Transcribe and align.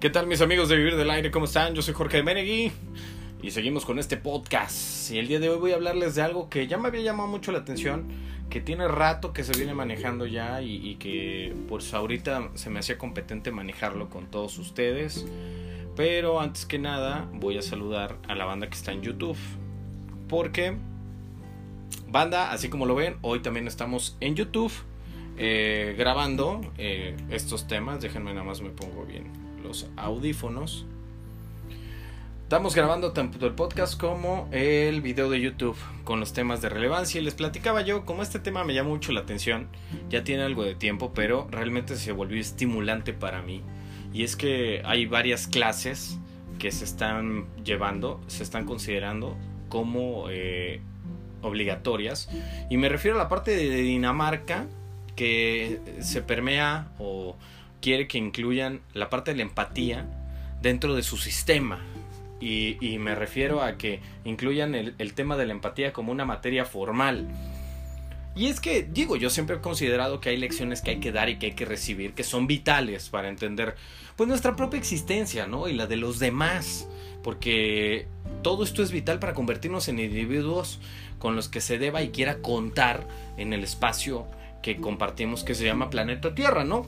¿Qué 0.00 0.08
tal 0.08 0.26
mis 0.26 0.40
amigos 0.40 0.70
de 0.70 0.76
Vivir 0.76 0.96
del 0.96 1.10
Aire? 1.10 1.30
¿Cómo 1.30 1.44
están? 1.44 1.74
Yo 1.74 1.82
soy 1.82 1.92
Jorge 1.92 2.22
Menegui 2.22 2.72
y 3.42 3.50
seguimos 3.50 3.84
con 3.84 3.98
este 3.98 4.16
podcast. 4.16 5.10
Y 5.10 5.18
el 5.18 5.28
día 5.28 5.40
de 5.40 5.50
hoy 5.50 5.58
voy 5.58 5.72
a 5.72 5.74
hablarles 5.74 6.14
de 6.14 6.22
algo 6.22 6.48
que 6.48 6.66
ya 6.66 6.78
me 6.78 6.88
había 6.88 7.02
llamado 7.02 7.28
mucho 7.28 7.52
la 7.52 7.58
atención, 7.58 8.08
que 8.48 8.62
tiene 8.62 8.88
rato 8.88 9.34
que 9.34 9.44
se 9.44 9.52
viene 9.52 9.74
manejando 9.74 10.24
ya 10.24 10.62
y, 10.62 10.94
que 10.94 11.54
pues 11.68 11.92
ahorita 11.92 12.48
se 12.54 12.70
me 12.70 12.78
hacía 12.78 12.96
competente 12.96 13.52
manejarlo 13.52 14.08
con 14.08 14.30
todos 14.30 14.56
ustedes. 14.56 15.26
Pero 15.96 16.40
antes 16.40 16.64
que 16.64 16.78
nada 16.78 17.28
voy 17.34 17.58
a 17.58 17.62
saludar 17.62 18.16
a 18.26 18.34
la 18.34 18.46
banda 18.46 18.70
que 18.70 18.76
está 18.76 18.92
en 18.92 19.02
YouTube. 19.02 19.36
Porque, 20.30 20.78
banda, 22.08 22.52
así 22.52 22.70
como 22.70 22.86
lo 22.86 22.94
ven, 22.94 23.18
hoy 23.20 23.40
también 23.40 23.66
estamos 23.66 24.16
en 24.20 24.34
YouTube. 24.34 24.72
Eh, 25.42 25.94
grabando 25.96 26.60
eh, 26.76 27.16
estos 27.30 27.66
temas. 27.66 28.02
Déjenme 28.02 28.34
nada 28.34 28.44
más 28.44 28.60
me 28.60 28.68
pongo 28.68 29.06
bien 29.06 29.24
los 29.62 29.88
audífonos. 29.96 30.84
Estamos 32.42 32.74
grabando 32.74 33.12
tanto 33.12 33.46
el 33.46 33.54
podcast 33.54 33.98
como 33.98 34.50
el 34.52 35.00
video 35.00 35.30
de 35.30 35.40
YouTube 35.40 35.78
con 36.04 36.20
los 36.20 36.34
temas 36.34 36.60
de 36.60 36.68
relevancia 36.68 37.22
les 37.22 37.32
platicaba 37.32 37.80
yo, 37.80 38.04
como 38.04 38.22
este 38.22 38.38
tema 38.38 38.64
me 38.64 38.74
llama 38.74 38.90
mucho 38.90 39.12
la 39.12 39.20
atención, 39.20 39.68
ya 40.10 40.24
tiene 40.24 40.42
algo 40.42 40.62
de 40.62 40.74
tiempo, 40.74 41.12
pero 41.14 41.48
realmente 41.50 41.96
se 41.96 42.12
volvió 42.12 42.38
estimulante 42.38 43.14
para 43.14 43.40
mí. 43.40 43.62
Y 44.12 44.24
es 44.24 44.36
que 44.36 44.82
hay 44.84 45.06
varias 45.06 45.46
clases 45.46 46.18
que 46.58 46.70
se 46.70 46.84
están 46.84 47.46
llevando, 47.64 48.20
se 48.26 48.42
están 48.42 48.66
considerando 48.66 49.38
como 49.70 50.26
eh, 50.28 50.82
obligatorias. 51.40 52.28
Y 52.68 52.76
me 52.76 52.90
refiero 52.90 53.16
a 53.16 53.22
la 53.22 53.28
parte 53.30 53.52
de 53.52 53.70
Dinamarca 53.76 54.66
que 55.16 55.80
se 56.00 56.22
permea 56.22 56.88
o 56.98 57.36
quiere 57.80 58.08
que 58.08 58.18
incluyan 58.18 58.80
la 58.94 59.10
parte 59.10 59.32
de 59.32 59.38
la 59.38 59.42
empatía 59.42 60.06
dentro 60.62 60.94
de 60.94 61.02
su 61.02 61.16
sistema. 61.16 61.80
Y, 62.40 62.96
me 62.98 63.14
refiero 63.14 63.62
a 63.62 63.76
que 63.76 64.00
incluyan 64.24 64.74
el, 64.74 64.94
el, 64.96 65.12
tema 65.12 65.36
de 65.36 65.44
la 65.44 65.52
empatía 65.52 65.92
como 65.92 66.10
una 66.10 66.24
materia 66.24 66.64
formal. 66.64 67.28
Y 68.34 68.46
es 68.46 68.60
que, 68.60 68.82
digo, 68.82 69.16
yo 69.16 69.28
siempre 69.28 69.56
he 69.56 69.60
considerado 69.60 70.20
que 70.20 70.30
hay 70.30 70.38
lecciones 70.38 70.80
que 70.80 70.92
hay 70.92 71.00
que 71.00 71.12
dar 71.12 71.28
y 71.28 71.38
que 71.38 71.46
hay 71.46 71.52
que 71.52 71.66
recibir, 71.66 72.14
que 72.14 72.24
son 72.24 72.46
vitales 72.46 73.10
para 73.10 73.28
entender, 73.28 73.74
pues, 74.16 74.26
nuestra 74.26 74.56
propia 74.56 74.78
existencia, 74.78 75.46
¿no? 75.46 75.68
Y 75.68 75.74
la 75.74 75.86
de 75.86 75.96
los 75.96 76.18
demás. 76.18 76.88
Porque 77.22 78.06
todo 78.42 78.64
esto 78.64 78.82
es 78.82 78.90
vital 78.90 79.18
para 79.18 79.34
convertirnos 79.34 79.88
en 79.88 79.98
individuos 79.98 80.80
con 81.18 81.36
los 81.36 81.50
que 81.50 81.60
se 81.60 81.78
deba 81.78 82.02
y 82.02 82.08
quiera 82.08 82.38
contar 82.38 83.06
en 83.36 83.52
el 83.52 83.62
espacio 83.62 84.26
que 84.62 84.76
compartimos 84.76 85.44
que 85.44 85.54
se 85.54 85.64
llama 85.64 85.90
planeta 85.90 86.34
Tierra, 86.34 86.64
¿no? 86.64 86.86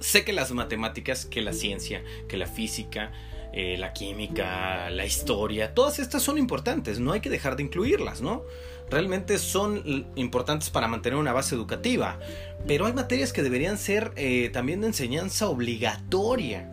sé 0.00 0.24
que 0.24 0.32
las 0.32 0.52
matemáticas, 0.52 1.26
que 1.26 1.42
la 1.42 1.52
ciencia, 1.52 2.02
que 2.28 2.36
la 2.36 2.46
física, 2.46 3.12
eh, 3.52 3.76
la 3.78 3.92
química, 3.92 4.90
la 4.90 5.04
historia, 5.04 5.74
todas 5.74 5.98
estas 5.98 6.22
son 6.22 6.38
importantes, 6.38 7.00
no 7.00 7.12
hay 7.12 7.20
que 7.20 7.30
dejar 7.30 7.56
de 7.56 7.64
incluirlas, 7.64 8.20
¿no? 8.20 8.42
Realmente 8.90 9.38
son 9.38 10.06
importantes 10.16 10.70
para 10.70 10.88
mantener 10.88 11.18
una 11.18 11.32
base 11.32 11.54
educativa, 11.54 12.18
pero 12.66 12.86
hay 12.86 12.92
materias 12.92 13.32
que 13.32 13.42
deberían 13.42 13.76
ser 13.76 14.12
eh, 14.16 14.50
también 14.50 14.80
de 14.80 14.88
enseñanza 14.88 15.48
obligatoria 15.48 16.70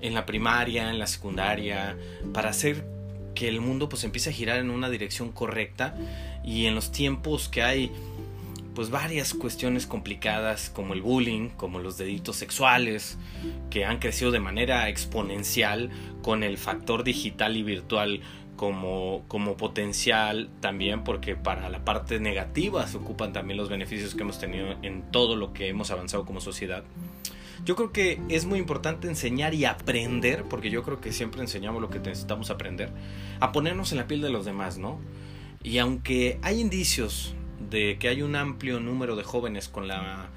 en 0.00 0.14
la 0.14 0.26
primaria, 0.26 0.90
en 0.90 0.98
la 0.98 1.06
secundaria, 1.06 1.96
para 2.32 2.50
hacer 2.50 2.84
que 3.34 3.48
el 3.48 3.60
mundo 3.60 3.88
pues 3.88 4.02
empiece 4.02 4.30
a 4.30 4.32
girar 4.32 4.58
en 4.58 4.70
una 4.70 4.88
dirección 4.88 5.30
correcta 5.30 5.94
y 6.42 6.66
en 6.66 6.74
los 6.74 6.90
tiempos 6.90 7.48
que 7.48 7.62
hay 7.62 7.92
pues 8.76 8.90
varias 8.90 9.32
cuestiones 9.32 9.86
complicadas 9.86 10.68
como 10.68 10.92
el 10.92 11.00
bullying, 11.00 11.48
como 11.48 11.78
los 11.78 11.96
deditos 11.96 12.36
sexuales, 12.36 13.16
que 13.70 13.86
han 13.86 13.98
crecido 13.98 14.30
de 14.30 14.38
manera 14.38 14.90
exponencial 14.90 15.88
con 16.22 16.42
el 16.42 16.58
factor 16.58 17.02
digital 17.02 17.56
y 17.56 17.62
virtual 17.62 18.20
como, 18.54 19.24
como 19.28 19.56
potencial 19.56 20.50
también, 20.60 21.04
porque 21.04 21.36
para 21.36 21.70
la 21.70 21.86
parte 21.86 22.20
negativa 22.20 22.86
se 22.86 22.98
ocupan 22.98 23.32
también 23.32 23.56
los 23.56 23.70
beneficios 23.70 24.14
que 24.14 24.20
hemos 24.20 24.38
tenido 24.38 24.76
en 24.82 25.10
todo 25.10 25.36
lo 25.36 25.54
que 25.54 25.68
hemos 25.68 25.90
avanzado 25.90 26.26
como 26.26 26.42
sociedad. 26.42 26.84
Yo 27.64 27.76
creo 27.76 27.92
que 27.92 28.20
es 28.28 28.44
muy 28.44 28.58
importante 28.58 29.08
enseñar 29.08 29.54
y 29.54 29.64
aprender, 29.64 30.44
porque 30.44 30.68
yo 30.68 30.82
creo 30.82 31.00
que 31.00 31.12
siempre 31.12 31.40
enseñamos 31.40 31.80
lo 31.80 31.88
que 31.88 31.98
necesitamos 31.98 32.50
aprender, 32.50 32.90
a 33.40 33.52
ponernos 33.52 33.90
en 33.92 33.98
la 33.98 34.06
piel 34.06 34.20
de 34.20 34.28
los 34.28 34.44
demás, 34.44 34.76
¿no? 34.76 35.00
Y 35.62 35.78
aunque 35.78 36.38
hay 36.42 36.60
indicios 36.60 37.34
de 37.70 37.98
que 37.98 38.08
hay 38.08 38.22
un 38.22 38.36
amplio 38.36 38.80
número 38.80 39.16
de 39.16 39.22
jóvenes 39.22 39.68
con 39.68 39.88
la 39.88 40.28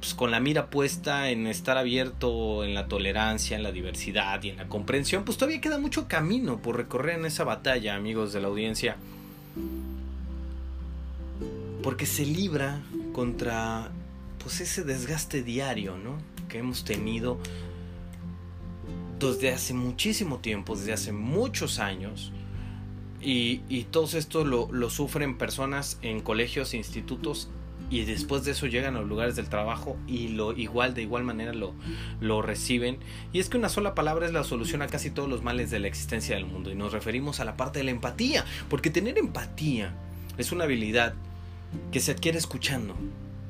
pues, 0.00 0.14
con 0.14 0.30
la 0.30 0.40
mira 0.40 0.70
puesta 0.70 1.30
en 1.30 1.46
estar 1.46 1.78
abierto 1.78 2.64
en 2.64 2.74
la 2.74 2.86
tolerancia, 2.86 3.56
en 3.56 3.62
la 3.62 3.72
diversidad 3.72 4.42
y 4.42 4.50
en 4.50 4.56
la 4.56 4.68
comprensión, 4.68 5.24
pues 5.24 5.36
todavía 5.38 5.60
queda 5.60 5.78
mucho 5.78 6.06
camino 6.06 6.62
por 6.62 6.76
recorrer 6.76 7.18
en 7.18 7.26
esa 7.26 7.44
batalla, 7.44 7.94
amigos 7.94 8.32
de 8.32 8.40
la 8.40 8.48
audiencia. 8.48 8.96
Porque 11.82 12.06
se 12.06 12.24
libra 12.26 12.80
contra 13.12 13.90
pues 14.42 14.60
ese 14.60 14.84
desgaste 14.84 15.42
diario, 15.42 15.96
¿no? 15.96 16.18
que 16.48 16.58
hemos 16.58 16.84
tenido 16.84 17.38
desde 19.18 19.52
hace 19.52 19.74
muchísimo 19.74 20.38
tiempo, 20.38 20.76
desde 20.76 20.92
hace 20.92 21.12
muchos 21.12 21.78
años 21.78 22.32
y, 23.26 23.62
y 23.68 23.82
todo 23.82 24.06
esto 24.16 24.44
lo, 24.44 24.68
lo, 24.70 24.88
sufren 24.88 25.36
personas 25.36 25.98
en 26.00 26.20
colegios, 26.20 26.74
institutos 26.74 27.48
y 27.90 28.04
después 28.04 28.44
de 28.44 28.52
eso 28.52 28.68
llegan 28.68 28.94
a 28.94 29.00
los 29.00 29.08
lugares 29.08 29.34
del 29.34 29.48
trabajo 29.48 29.96
y 30.06 30.28
lo 30.28 30.52
igual 30.52 30.94
de 30.94 31.02
igual 31.02 31.24
manera 31.24 31.52
lo, 31.52 31.74
lo 32.20 32.40
reciben. 32.40 32.98
Y 33.32 33.40
es 33.40 33.48
que 33.48 33.58
una 33.58 33.68
sola 33.68 33.96
palabra 33.96 34.26
es 34.26 34.32
la 34.32 34.44
solución 34.44 34.80
a 34.80 34.86
casi 34.86 35.10
todos 35.10 35.28
los 35.28 35.42
males 35.42 35.72
de 35.72 35.80
la 35.80 35.88
existencia 35.88 36.36
del 36.36 36.46
mundo. 36.46 36.70
Y 36.70 36.76
nos 36.76 36.92
referimos 36.92 37.40
a 37.40 37.44
la 37.44 37.56
parte 37.56 37.80
de 37.80 37.86
la 37.86 37.90
empatía. 37.90 38.44
Porque 38.68 38.90
tener 38.90 39.18
empatía 39.18 39.92
es 40.38 40.52
una 40.52 40.62
habilidad 40.62 41.14
que 41.90 41.98
se 41.98 42.12
adquiere 42.12 42.38
escuchando 42.38 42.94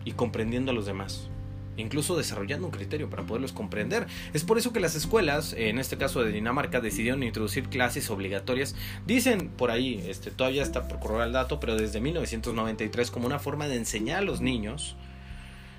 y 0.06 0.12
comprendiendo 0.12 0.70
a 0.70 0.74
los 0.74 0.86
demás 0.86 1.28
incluso 1.76 2.16
desarrollando 2.16 2.66
un 2.66 2.72
criterio 2.72 3.10
para 3.10 3.24
poderlos 3.24 3.52
comprender. 3.52 4.06
Es 4.32 4.44
por 4.44 4.58
eso 4.58 4.72
que 4.72 4.80
las 4.80 4.94
escuelas, 4.94 5.54
en 5.56 5.78
este 5.78 5.96
caso 5.96 6.22
de 6.22 6.32
Dinamarca, 6.32 6.80
decidieron 6.80 7.22
introducir 7.22 7.68
clases 7.68 8.10
obligatorias. 8.10 8.74
Dicen 9.06 9.48
por 9.48 9.70
ahí, 9.70 10.04
este, 10.08 10.30
todavía 10.30 10.62
está 10.62 10.88
por 10.88 10.98
correr 11.00 11.26
el 11.26 11.32
dato, 11.32 11.60
pero 11.60 11.76
desde 11.76 12.00
1993 12.00 13.10
como 13.10 13.26
una 13.26 13.38
forma 13.38 13.68
de 13.68 13.76
enseñar 13.76 14.18
a 14.18 14.22
los 14.22 14.40
niños 14.40 14.96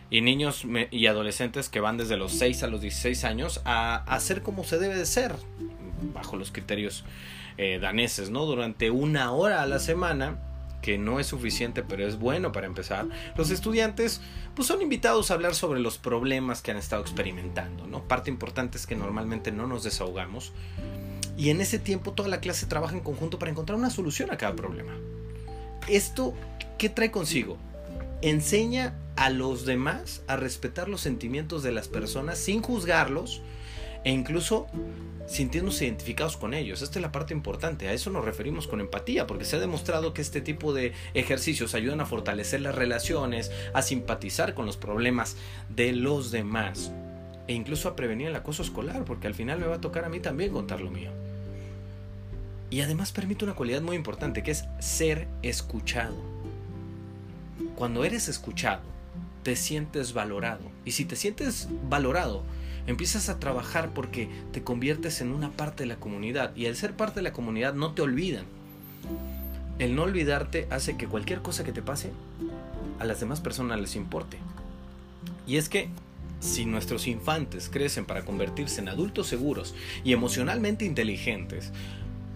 y 0.09 0.21
niños 0.21 0.65
y 0.91 1.07
adolescentes 1.07 1.69
que 1.69 1.79
van 1.79 1.97
desde 1.97 2.17
los 2.17 2.31
6 2.33 2.63
a 2.63 2.67
los 2.67 2.81
16 2.81 3.23
años 3.25 3.61
a 3.65 3.95
hacer 3.95 4.41
como 4.41 4.63
se 4.63 4.77
debe 4.77 4.95
de 4.95 5.05
ser, 5.05 5.35
bajo 6.13 6.37
los 6.37 6.51
criterios 6.51 7.03
eh, 7.57 7.79
daneses, 7.81 8.29
¿no? 8.29 8.45
Durante 8.45 8.89
una 8.91 9.31
hora 9.31 9.63
a 9.63 9.65
la 9.65 9.79
semana 9.79 10.37
que 10.81 10.97
no 10.97 11.19
es 11.19 11.27
suficiente, 11.27 11.83
pero 11.83 12.07
es 12.07 12.17
bueno 12.17 12.51
para 12.51 12.67
empezar, 12.67 13.07
los 13.35 13.49
estudiantes 13.49 14.21
pues 14.55 14.67
son 14.67 14.81
invitados 14.81 15.29
a 15.29 15.33
hablar 15.33 15.55
sobre 15.55 15.79
los 15.79 15.97
problemas 15.97 16.61
que 16.61 16.71
han 16.71 16.77
estado 16.77 17.01
experimentando, 17.01 17.87
¿no? 17.87 18.07
Parte 18.07 18.29
importante 18.29 18.77
es 18.77 18.87
que 18.87 18.95
normalmente 18.95 19.51
no 19.51 19.67
nos 19.67 19.83
desahogamos 19.83 20.53
y 21.37 21.49
en 21.51 21.61
ese 21.61 21.77
tiempo 21.77 22.13
toda 22.13 22.29
la 22.29 22.39
clase 22.39 22.65
trabaja 22.65 22.95
en 22.95 23.01
conjunto 23.01 23.37
para 23.37 23.51
encontrar 23.51 23.77
una 23.77 23.89
solución 23.89 24.31
a 24.31 24.37
cada 24.37 24.55
problema. 24.55 24.93
Esto, 25.87 26.33
¿qué 26.77 26.89
trae 26.89 27.11
consigo? 27.11 27.57
Enseña 28.21 28.95
a 29.15 29.29
los 29.29 29.65
demás 29.65 30.23
a 30.27 30.35
respetar 30.35 30.89
los 30.89 31.01
sentimientos 31.01 31.63
de 31.63 31.71
las 31.71 31.87
personas 31.87 32.39
sin 32.39 32.61
juzgarlos 32.61 33.41
e 34.03 34.11
incluso 34.11 34.67
sintiéndose 35.27 35.85
identificados 35.85 36.37
con 36.37 36.53
ellos. 36.53 36.81
Esta 36.81 36.99
es 36.99 37.03
la 37.03 37.11
parte 37.11 37.33
importante, 37.33 37.87
a 37.87 37.93
eso 37.93 38.09
nos 38.09 38.25
referimos 38.25 38.67
con 38.67 38.79
empatía, 38.79 39.27
porque 39.27 39.45
se 39.45 39.57
ha 39.57 39.59
demostrado 39.59 40.13
que 40.13 40.21
este 40.21 40.41
tipo 40.41 40.73
de 40.73 40.93
ejercicios 41.13 41.75
ayudan 41.75 42.01
a 42.01 42.05
fortalecer 42.05 42.61
las 42.61 42.75
relaciones, 42.75 43.51
a 43.73 43.81
simpatizar 43.81 44.53
con 44.53 44.65
los 44.65 44.77
problemas 44.77 45.35
de 45.69 45.91
los 45.91 46.31
demás 46.31 46.91
e 47.47 47.53
incluso 47.53 47.89
a 47.89 47.95
prevenir 47.95 48.27
el 48.27 48.35
acoso 48.35 48.61
escolar, 48.61 49.05
porque 49.05 49.27
al 49.27 49.35
final 49.35 49.59
me 49.59 49.67
va 49.67 49.75
a 49.75 49.81
tocar 49.81 50.05
a 50.05 50.09
mí 50.09 50.19
también 50.19 50.51
contar 50.51 50.81
lo 50.81 50.91
mío. 50.91 51.11
Y 52.69 52.81
además 52.81 53.11
permite 53.13 53.45
una 53.45 53.55
cualidad 53.55 53.81
muy 53.81 53.95
importante, 53.95 54.43
que 54.43 54.51
es 54.51 54.65
ser 54.79 55.27
escuchado. 55.41 56.15
Cuando 57.75 58.03
eres 58.03 58.27
escuchado, 58.27 58.81
te 59.43 59.55
sientes 59.55 60.11
valorado. 60.13 60.63
Y 60.83 60.91
si 60.91 61.05
te 61.05 61.15
sientes 61.15 61.69
valorado, 61.89 62.43
empiezas 62.87 63.29
a 63.29 63.39
trabajar 63.39 63.91
porque 63.93 64.29
te 64.51 64.63
conviertes 64.63 65.21
en 65.21 65.31
una 65.31 65.51
parte 65.51 65.83
de 65.83 65.87
la 65.87 65.97
comunidad 65.97 66.55
y 66.55 66.65
al 66.65 66.75
ser 66.75 66.95
parte 66.95 67.15
de 67.15 67.23
la 67.23 67.33
comunidad 67.33 67.73
no 67.73 67.91
te 67.91 68.01
olvidan. 68.01 68.45
El 69.77 69.95
no 69.95 70.03
olvidarte 70.03 70.67
hace 70.71 70.97
que 70.97 71.07
cualquier 71.07 71.41
cosa 71.41 71.63
que 71.63 71.73
te 71.73 71.83
pase 71.83 72.11
a 72.99 73.05
las 73.05 73.19
demás 73.19 73.41
personas 73.41 73.79
les 73.79 73.95
importe. 73.95 74.37
Y 75.45 75.57
es 75.57 75.69
que 75.69 75.89
si 76.39 76.65
nuestros 76.65 77.07
infantes 77.07 77.69
crecen 77.69 78.05
para 78.05 78.25
convertirse 78.25 78.81
en 78.81 78.89
adultos 78.89 79.27
seguros 79.27 79.75
y 80.03 80.13
emocionalmente 80.13 80.85
inteligentes, 80.85 81.71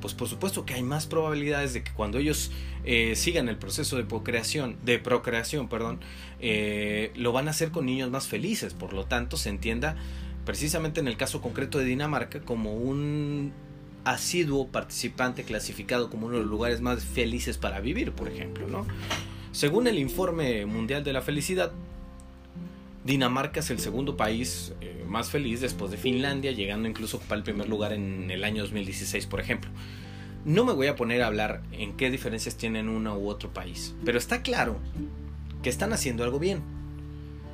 pues 0.02 0.14
por 0.14 0.28
supuesto 0.28 0.66
que 0.66 0.74
hay 0.74 0.84
más 0.84 1.06
probabilidades 1.06 1.74
de 1.74 1.84
que 1.84 1.92
cuando 1.94 2.18
ellos 2.18 2.52
eh, 2.84 3.16
sigan 3.16 3.48
el 3.48 3.58
proceso 3.58 3.98
de 3.98 4.04
procreación, 4.04 4.78
de 4.84 5.00
procreación, 5.00 5.70
perdón, 5.70 6.00
eh, 6.40 7.12
lo 7.16 7.32
van 7.32 7.48
a 7.48 7.52
hacer 7.52 7.72
con 7.72 7.86
niños 7.86 8.10
más 8.10 8.28
felices. 8.28 8.74
Por 8.74 8.94
lo 8.94 9.06
tanto, 9.06 9.38
se 9.38 9.50
entienda 9.50 9.96
precisamente 10.46 11.00
en 11.00 11.08
el 11.08 11.18
caso 11.18 11.42
concreto 11.42 11.78
de 11.78 11.86
Dinamarca, 11.86 12.42
como 12.42 12.74
un 12.76 13.54
asiduo 14.04 14.68
participante 14.68 15.44
clasificado 15.44 16.10
como 16.10 16.28
uno 16.28 16.38
de 16.38 16.42
los 16.42 16.50
lugares 16.50 16.82
más 16.82 17.04
felices 17.04 17.58
para 17.58 17.80
vivir, 17.82 18.12
por 18.14 18.28
ejemplo, 18.28 18.68
¿no? 18.68 18.86
Según 19.52 19.88
el 19.88 20.00
informe 20.00 20.66
mundial 20.66 21.04
de 21.04 21.14
la 21.14 21.22
felicidad, 21.22 21.72
Dinamarca 23.04 23.60
es 23.60 23.70
el 23.70 23.80
segundo 23.80 24.16
país 24.16 24.74
eh, 24.82 25.04
más 25.08 25.30
feliz 25.30 25.62
después 25.62 25.92
de 25.92 25.98
Finlandia, 25.98 26.52
llegando 26.52 26.88
incluso 26.88 27.18
a 27.18 27.20
ocupar 27.20 27.40
el 27.40 27.44
primer 27.44 27.68
lugar 27.68 27.94
en 27.94 28.32
el 28.32 28.44
año 28.44 28.64
2016, 28.64 29.28
por 29.28 29.40
ejemplo. 29.40 29.70
No 30.46 30.66
me 30.66 30.74
voy 30.74 30.88
a 30.88 30.96
poner 30.96 31.22
a 31.22 31.28
hablar 31.28 31.62
en 31.72 31.98
qué 31.98 32.10
diferencias 32.10 32.56
tienen 32.56 32.90
uno 32.90 33.18
u 33.18 33.28
otro 33.28 33.54
país, 33.54 33.96
pero 34.06 34.18
está 34.18 34.42
claro 34.42 34.80
que 35.62 35.70
están 35.70 35.94
haciendo 35.94 36.24
algo 36.24 36.40
bien 36.40 36.81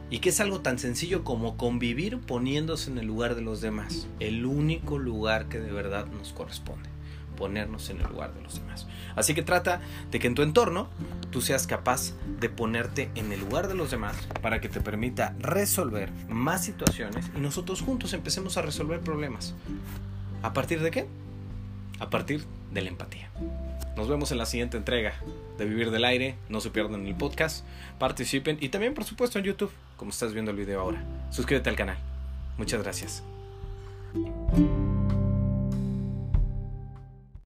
y 0.09 0.19
que 0.19 0.30
es 0.30 0.39
algo 0.39 0.62
tan 0.62 0.80
sencillo 0.80 1.24
como 1.24 1.57
convivir 1.57 2.19
poniéndose 2.19 2.92
en 2.92 2.98
el 2.98 3.07
lugar 3.07 3.36
de 3.36 3.42
los 3.42 3.62
demás, 3.62 4.07
el 4.19 4.45
único 4.45 4.98
lugar 4.98 5.48
que 5.48 5.59
de 5.59 5.71
verdad 5.71 6.06
nos 6.07 6.33
corresponde, 6.33 6.89
ponernos 7.36 7.89
en 7.89 8.01
el 8.01 8.07
lugar 8.07 8.33
de 8.33 8.42
los 8.42 8.56
demás. 8.56 8.88
Así 9.15 9.33
que 9.33 9.44
trata 9.44 9.81
de 10.12 10.19
que 10.19 10.27
en 10.27 10.36
tu 10.36 10.44
entorno 10.44 10.89
tú 11.31 11.42
seas 11.42 11.68
capaz 11.68 12.13
de 12.39 12.50
ponerte 12.50 13.09
en 13.15 13.31
el 13.31 13.39
lugar 13.39 13.68
de 13.68 13.75
los 13.75 13.92
demás 13.92 14.15
para 14.42 14.62
que 14.62 14.69
te 14.69 14.81
permita 14.81 15.36
resolver 15.39 16.12
más 16.30 16.63
situaciones 16.63 17.30
y 17.36 17.39
nosotros 17.39 17.81
juntos 17.81 18.13
empecemos 18.13 18.57
a 18.57 18.62
resolver 18.62 19.01
problemas. 19.01 19.54
¿A 20.42 20.54
partir 20.54 20.81
de 20.81 20.92
qué? 20.92 21.07
A 21.99 22.09
partir 22.09 22.44
de 22.71 22.81
la 22.81 22.89
empatía. 22.89 23.29
Nos 23.95 24.07
vemos 24.07 24.31
en 24.31 24.38
la 24.38 24.45
siguiente 24.45 24.77
entrega 24.77 25.13
de 25.57 25.65
Vivir 25.65 25.89
del 25.89 26.05
Aire. 26.05 26.35
No 26.49 26.61
se 26.61 26.69
pierdan 26.69 27.07
el 27.07 27.15
podcast. 27.15 27.65
Participen 27.97 28.57
y 28.61 28.69
también, 28.69 28.94
por 28.94 29.03
supuesto, 29.03 29.39
en 29.39 29.45
YouTube, 29.45 29.71
como 29.95 30.11
estás 30.11 30.33
viendo 30.33 30.51
el 30.51 30.57
video 30.57 30.81
ahora. 30.81 31.03
Suscríbete 31.31 31.69
al 31.69 31.75
canal. 31.75 31.97
Muchas 32.57 32.81
gracias. 32.83 33.23